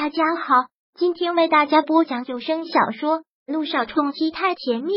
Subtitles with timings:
[0.00, 0.54] 大家好，
[0.94, 4.92] 今天为大家播讲有声小说《路上冲击太甜蜜》。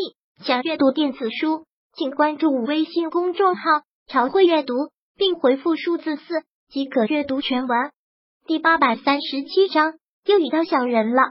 [0.45, 3.63] 想阅读电子书，请关注微信公众号
[4.05, 4.75] “朝会阅读”，
[5.17, 7.89] 并回复数字四即可阅读全文。
[8.45, 11.23] 第八百三十七章，又遇到小人了。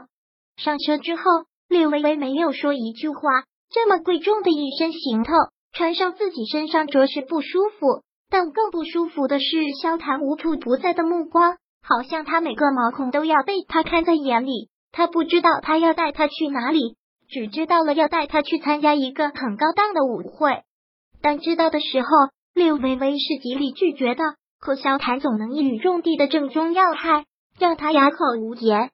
[0.57, 1.23] 上车之后，
[1.69, 3.21] 柳微微没有说一句话。
[3.69, 5.31] 这么贵重的一身行头，
[5.71, 8.03] 穿上自己身上着实不舒服。
[8.29, 9.45] 但更不舒服的是，
[9.81, 11.55] 萧谈无处不在的目光。
[11.83, 16.95] 好像他每个毛孔都要被他看在眼里，他不知道他要带他去哪里，
[17.27, 20.63] 只知道了要带他去参加一个很高档的舞会。
[21.21, 22.07] 当知道的时候，
[22.53, 24.23] 柳微微是极力拒绝的，
[24.59, 27.25] 可萧谈总能一语中的的正中要害，
[27.57, 28.91] 让他哑口无言。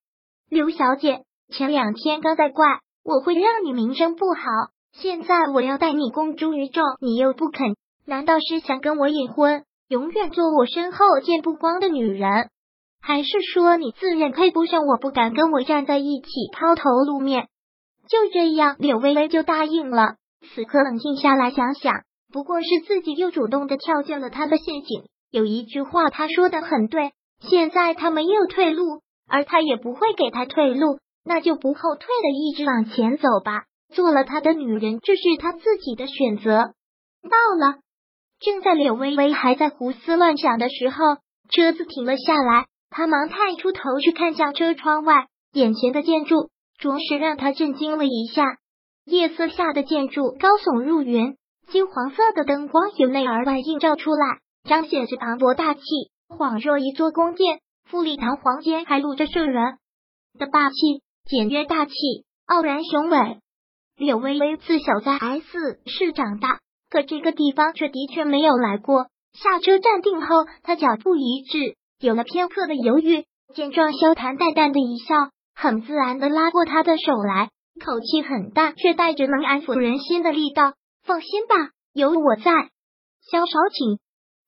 [0.49, 2.65] 刘小姐，前两天刚在怪
[3.03, 4.41] 我会让你名声不好，
[4.93, 12.49] 现在我要带你公诸于众，你又不肯，难道是想跟我隐婚，永远做我身后见不光的女人？
[13.01, 17.47] 还是说你自认配不上我，不敢跟我站在一起抛头露面？
[18.09, 20.15] 就这样，柳微微就答应了。
[20.53, 25.03] 此刻冷静下来想想，不过是自己又主动的跳进了他的陷阱。
[25.31, 33.63] 有一句话他说的很对，现在他没有退路，而他也不会给他退路，那就不后退的一直往前走吧。
[33.93, 36.73] 做了他的女人，这是他自己的选择。
[37.23, 37.79] 到了，
[38.39, 40.95] 正在柳微微还在胡思乱想的时候，
[41.49, 42.67] 车子停了下来。
[42.89, 48.57] 他忙探出头去看向车窗外，眼前的建筑着实让他震惊了一下。
[49.05, 55.81] 夜色下的建筑高耸入云，金黄色的灯光由内而外映照出来，彰显着磅礴大气，
[56.27, 59.77] 恍若一座宫殿，富丽堂皇间还露着圣人
[60.37, 60.75] 的霸气，
[61.25, 61.93] 简约大气，
[62.45, 63.39] 傲然雄伟。
[63.95, 69.07] 柳微微自小在 S 市长大，可这个地方却的确没有来过。
[69.33, 70.27] 下车站定后，
[70.63, 71.75] 他脚步一滞。
[71.99, 75.15] 有了片刻的犹豫，见状，萧谈淡淡的一笑，
[75.55, 77.49] 很自然的拉过他的手来，
[77.83, 80.73] 口气很大，却带着能安抚人心的力道。
[81.03, 81.55] 放心吧，
[81.93, 82.51] 有我在。
[83.31, 83.97] 萧少请。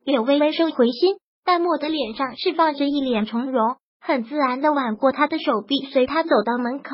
[0.06, 6.90] 柳微微收回心，淡漠的脸上释放着一脸从容，很自然的挽过他的手臂，随他走到门口，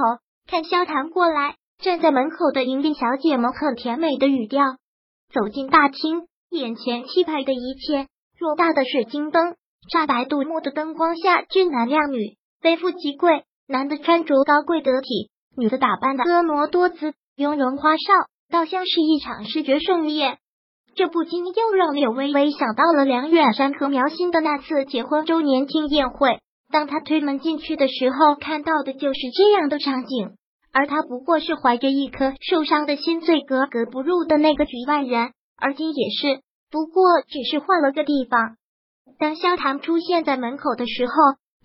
[0.47, 4.63] 看萧谈过来，站在门口的迎宾小姐们很甜美的语调，
[5.34, 8.07] 走进大厅，眼前气派的一切，
[8.40, 9.56] 偌大的水晶灯。
[9.90, 13.44] 煞白镀木的灯光下，俊男靓女，非富即贵。
[13.68, 18.03] 男的穿着高贵得体，女的打扮的婀娜多姿，雍容花哨，
[18.51, 20.38] 倒像是一场视觉盛宴。
[20.95, 26.40] 这不禁又让柳微微想到了梁远山和苗心的那次结婚周年庆宴会。
[26.72, 30.35] 当他推门进去的时候，看到的就是这样的场景。
[30.72, 35.31] 而他不过是怀着一颗受伤的心，最格格不入的那个局外人。
[35.57, 38.57] 而今也是，不过只是换了个地方。
[39.20, 41.14] 当萧谈出现在门口的时候，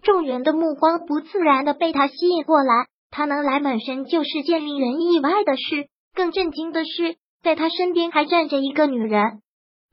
[0.02, 2.86] 众人的目光不自然的被他吸引过来。
[3.10, 5.88] 他能来本身就是件令人意外的事。
[6.14, 9.40] 更震惊的是，在他身边还站着一个女人。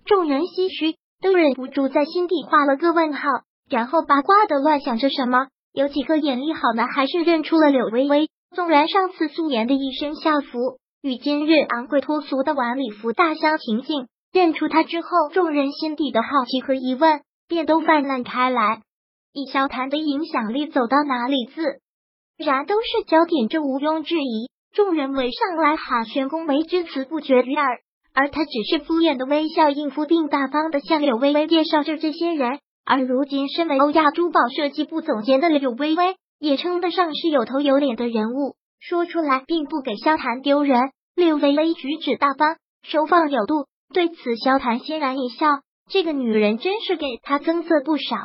[0.06, 3.22] 众人唏嘘，都忍不住在心底画了个问号，
[3.70, 5.48] 然后八卦的乱想着什么。
[5.74, 8.30] 有几个眼力好的还是认出了柳微微。
[8.56, 17.22] 纵然上次素颜的一身校服与今日昂贵脱俗的晚礼服大相庭径，认出她之后，众人心底的好奇和疑问。
[17.48, 18.82] 便都泛滥开来，
[19.34, 21.62] 以萧谈的影响力走到哪里，自
[22.38, 24.50] 然都是焦点，这毋庸置疑。
[24.74, 27.80] 众人围上来喊宣恭维之词不绝于耳，
[28.14, 32.60] 而他只是敷衍的微笑应付，并大方的向柳微微介绍着这些人。
[32.86, 40.80] 而如今，身为欧亚珠宝设计部总监的柳微微，也称得上是有头有脸的人物，说出来并不给萧谈丢人。
[41.16, 45.48] 柳微微举止大方，收放有度，对此萧谈欣然一笑。
[45.90, 48.16] 这个女人真是给他增色不少。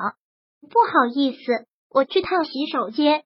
[0.63, 3.25] 不好意思，我去趟洗手间。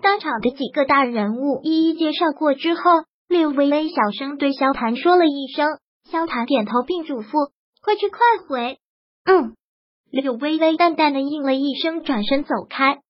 [0.00, 2.80] 当场的几个大人物一一介绍过之后，
[3.28, 5.66] 柳微微小声对萧谈说了一声，
[6.10, 7.50] 萧谈点头并嘱咐
[7.82, 8.78] ：“快去快回。”
[9.24, 9.54] 嗯，
[10.10, 13.00] 柳微微淡淡的应了一声，转身走开。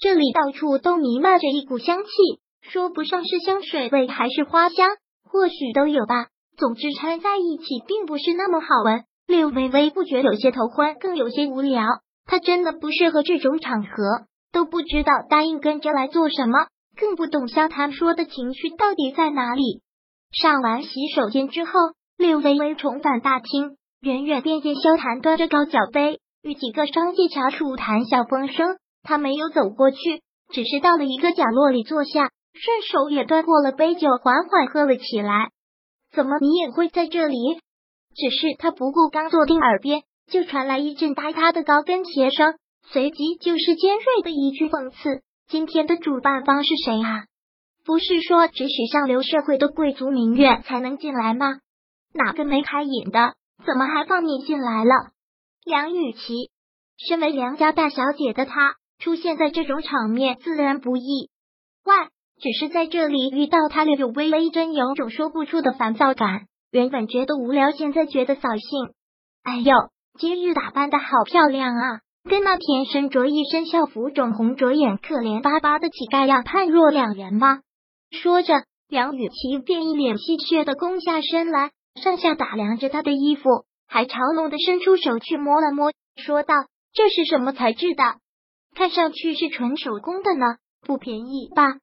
[0.00, 2.10] 这里到处都弥漫着一股香气，
[2.62, 4.90] 说不上是香水味还是花香，
[5.22, 6.28] 或许都有吧。
[6.56, 9.04] 总之掺在一起，并不是那么好闻。
[9.26, 11.84] 柳微微不觉有些头昏，更有些无聊。
[12.26, 19.82] 她真的不适合这种场合，都不知道答应跟着来做什么，更不懂萧谈说的情绪到底在哪里。
[20.32, 21.72] 上完洗手间之后，
[22.16, 28.76] 柳微微重返大厅，远远便见萧谈端着高脚杯，与几个商界茶厨谈笑风生。
[29.02, 30.22] 他没有走过去，
[30.52, 35.50] 只是到了一个角落里坐下，顺手也端过了杯酒，缓缓喝了起来。
[36.14, 37.36] 怎么你也会在这里？
[38.14, 42.54] 只是他不顾刚坐定，耳边就传来一阵哒哒的高跟鞋声，
[42.86, 47.24] 随即就是尖锐的一句讽刺：“今天的主办方是谁啊？
[47.84, 51.58] 不是说只许上流社会的贵族名媛才能进来吗？
[52.14, 53.34] 哪个没开眼的，
[53.66, 54.94] 怎么还放你进来了？
[55.64, 56.50] 梁雨琪，
[56.96, 61.30] 身为梁家大小姐的她，出现在这种场面自然不易。
[61.84, 61.94] 喂，
[62.40, 66.46] 只是在这里遇到他，柳微微真有种说不出的烦躁感。
[66.74, 68.94] 原本觉得无聊，现在觉得扫兴。
[69.44, 69.72] 哎呦，
[70.18, 72.00] 今日打扮的好漂亮啊！
[72.28, 77.60] 跟那天身着一身校服、肿红着眼、可怜巴巴的乞丐样判若两人吗？
[78.10, 83.48] 说着，梁雨琪便一脸戏谑的弓下身来，上下打量着他的衣服，
[83.86, 86.56] 还嘲弄的伸出手去摸了摸，说道
[86.92, 88.02] ：“这是什么材质的？
[88.74, 91.74] 看上去是纯手工的呢，不便宜吧？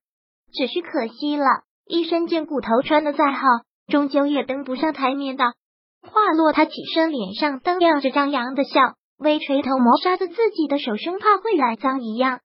[0.52, 1.46] 只是可惜了，
[1.88, 3.48] 一身贱骨头穿的再好，
[3.92, 5.44] 终究也登不上台面的。”
[6.02, 8.82] 话落，他起身，脸上灯亮着张扬的笑。
[9.20, 12.40] 微垂头，磨砂着自己的手，生怕会染脏一样。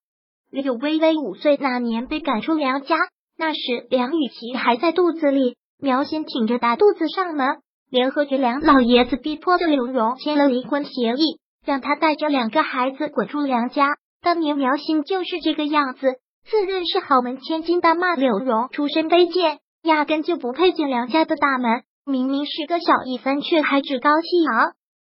[0.51, 2.97] 柳微微五岁那年被赶出梁家，
[3.39, 5.57] 那时梁雨琪还在肚子里。
[5.79, 7.47] 苗心挺着大肚子上门，
[7.91, 13.97] 联合着梁老爷子，逼迫着柳荣签了离婚协议，让他带着两个孩子滚出梁家。
[14.23, 21.85] 当年苗心就是这个样子，自认是豪门千金，大骂柳荣出身卑贱，压根就不配进梁家的大门。
[22.05, 24.75] 明明是个小一分，却还趾高气扬。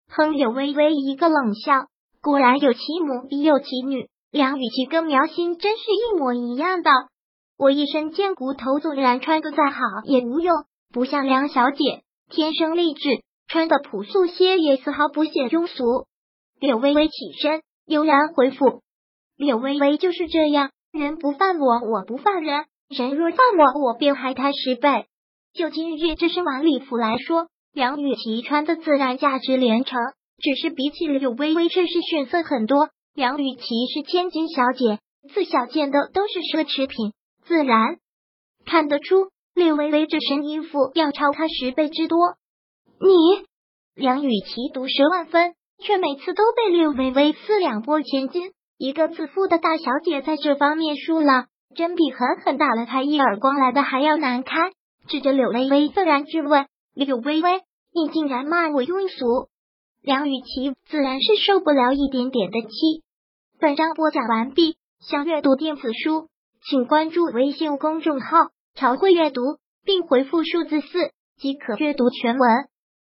[0.09, 1.85] 哼，柳微微一个冷笑，
[2.21, 4.09] 果然有其母必有其女。
[4.31, 6.89] 梁雨琪跟苗心真是一模一样的。
[7.57, 16.07] 我一身贱骨头，纵然穿的再好也无用，不像梁小姐天生丽质，穿的朴素些也丝毫不显庸俗。
[16.59, 18.81] 柳微微起身，悠然回复
[19.37, 25.05] ：“柳微微就是这样，人不犯我，我不犯人；人若犯我，我便害他十倍。
[25.53, 29.97] 就今日这身晚礼服来说。”梁雨琪穿的自然价值连城，
[30.39, 32.89] 只是比起柳微微却是逊色很多。
[33.13, 34.99] 梁雨琪是千金小姐，
[35.33, 37.13] 自小见的都是奢侈品，
[37.45, 37.95] 自然
[38.65, 42.35] 看得出柳微微这身衣服要超她十倍之多。
[42.99, 43.45] 你
[43.95, 48.51] 梁雨琪毒舌万分，却每次都被柳微微四两拨千斤。
[48.77, 51.45] 一个自负的大小姐在这方面输了，
[51.75, 54.71] 真比狠狠打了他一耳光来的还要难堪。
[55.07, 56.67] 指着柳微微愤然质问。
[56.93, 57.61] 柳微微，
[57.93, 59.49] 你竟然骂我庸俗！
[60.01, 63.03] 梁雨琪自然是受不了一点点的气。
[63.59, 66.27] 本章播讲完毕，想阅读电子书，
[66.69, 69.41] 请关注微信公众号“朝会阅读”，
[69.85, 72.70] 并回复数字四即可阅读全文。